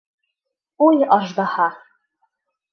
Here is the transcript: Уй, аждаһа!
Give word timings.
Уй, 0.87 1.05
аждаһа! 1.19 1.71